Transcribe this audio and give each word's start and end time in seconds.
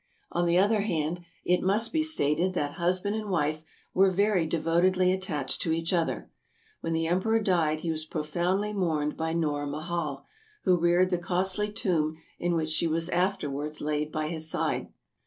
On 0.31 0.47
the 0.47 0.57
other 0.57 0.81
hand, 0.81 1.23
it 1.45 1.61
must 1.61 1.93
be 1.93 2.01
stated 2.01 2.53
that 2.55 2.71
husband 2.81 3.15
and 3.15 3.29
wife 3.29 3.63
were 3.93 4.09
very 4.09 4.47
devotedly 4.47 5.11
attached 5.11 5.61
to 5.61 5.71
each 5.73 5.93
other. 5.93 6.31
When 6.79 6.91
the 6.91 7.05
Emperor 7.05 7.39
died 7.39 7.81
he 7.81 7.91
was 7.91 8.03
profoundly 8.03 8.73
mourned 8.73 9.15
by 9.15 9.33
Noor 9.33 9.67
Mahal, 9.67 10.25
who 10.63 10.79
reared 10.79 11.11
the 11.11 11.19
costly 11.19 11.71
tomb 11.71 12.17
in 12.39 12.55
which 12.55 12.69
she 12.69 12.87
was 12.87 13.09
after 13.09 13.47
wards 13.47 13.79
laid 13.79 14.11
by 14.11 14.27
his 14.29 14.49
side. 14.49 14.91